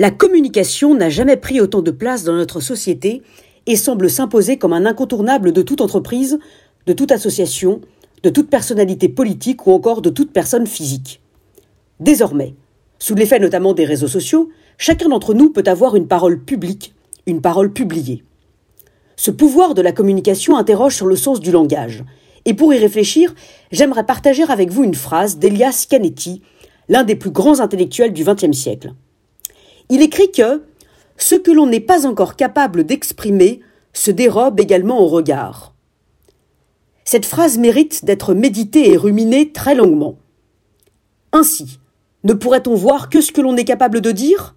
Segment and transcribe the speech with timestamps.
[0.00, 3.20] La communication n'a jamais pris autant de place dans notre société
[3.66, 6.38] et semble s'imposer comme un incontournable de toute entreprise,
[6.86, 7.80] de toute association,
[8.22, 11.20] de toute personnalité politique ou encore de toute personne physique.
[11.98, 12.54] Désormais,
[13.00, 16.94] sous l'effet notamment des réseaux sociaux, chacun d'entre nous peut avoir une parole publique,
[17.26, 18.22] une parole publiée.
[19.16, 22.04] Ce pouvoir de la communication interroge sur le sens du langage.
[22.44, 23.34] Et pour y réfléchir,
[23.72, 26.42] j'aimerais partager avec vous une phrase d'Elias Canetti,
[26.88, 28.92] l'un des plus grands intellectuels du XXe siècle.
[29.90, 30.64] Il écrit que
[31.16, 33.60] ce que l'on n'est pas encore capable d'exprimer
[33.92, 35.74] se dérobe également au regard.
[37.04, 40.18] Cette phrase mérite d'être méditée et ruminée très longuement.
[41.32, 41.78] Ainsi,
[42.24, 44.54] ne pourrait-on voir que ce que l'on est capable de dire?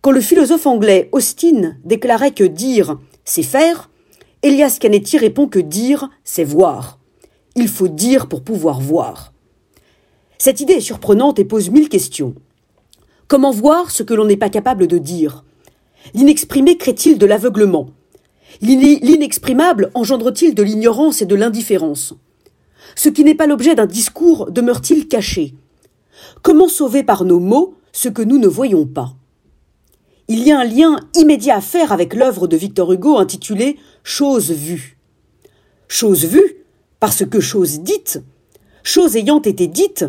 [0.00, 3.90] Quand le philosophe anglais Austin déclarait que dire, c'est faire,
[4.42, 6.98] Elias Canetti répond que dire, c'est voir.
[7.56, 9.32] Il faut dire pour pouvoir voir.
[10.38, 12.34] Cette idée est surprenante et pose mille questions.
[13.26, 15.44] Comment voir ce que l'on n'est pas capable de dire?
[16.12, 17.88] L'inexprimé crée-t-il de l'aveuglement?
[18.60, 22.14] L'inexprimable engendre-t-il de l'ignorance et de l'indifférence?
[22.94, 25.54] Ce qui n'est pas l'objet d'un discours demeure-t-il caché?
[26.42, 29.14] Comment sauver par nos mots ce que nous ne voyons pas?
[30.28, 34.50] Il y a un lien immédiat à faire avec l'œuvre de Victor Hugo intitulée Chose
[34.50, 34.98] vue.
[35.88, 36.64] Chose vue,
[37.00, 38.22] parce que chose dite,
[38.82, 40.04] chose ayant été dite,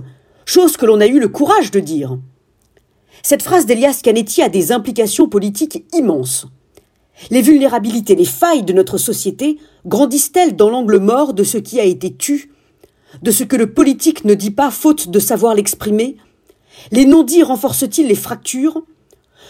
[0.46, 2.18] chose que l'on a eu le courage de dire.
[3.24, 6.48] Cette phrase d'Elias Canetti a des implications politiques immenses.
[7.32, 11.86] Les vulnérabilités, les failles de notre société grandissent-elles dans l'angle mort de ce qui a
[11.86, 12.52] été tu,
[13.22, 16.18] de ce que le politique ne dit pas faute de savoir l'exprimer?
[16.92, 18.84] Les non-dits renforcent-ils les fractures?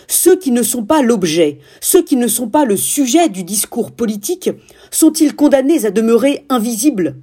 [0.07, 3.91] Ceux qui ne sont pas l'objet, ceux qui ne sont pas le sujet du discours
[3.91, 4.51] politique,
[4.91, 7.15] sont-ils condamnés à demeurer invisibles?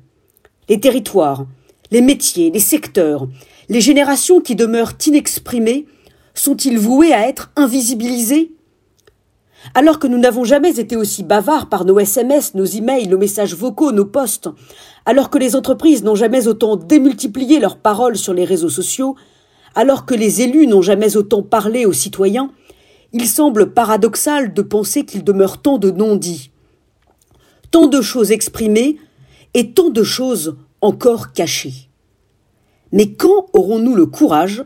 [0.69, 1.47] Les territoires,
[1.93, 3.29] les métiers, les secteurs,
[3.69, 5.87] les générations qui demeurent inexprimées
[6.35, 8.53] sont-ils voués à être invisibilisés?
[9.75, 13.55] Alors que nous n'avons jamais été aussi bavards par nos SMS, nos emails, nos messages
[13.55, 14.49] vocaux, nos posts,
[15.07, 19.15] alors que les entreprises n'ont jamais autant démultiplié leurs paroles sur les réseaux sociaux,
[19.75, 22.51] alors que les élus n'ont jamais autant parlé aux citoyens,
[23.13, 26.51] il semble paradoxal de penser qu'il demeure tant de non-dits,
[27.71, 28.97] tant de choses exprimées
[29.55, 31.89] et tant de choses encore cachées.
[32.91, 34.65] Mais quand aurons-nous le courage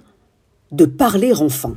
[0.73, 1.77] de parler enfin.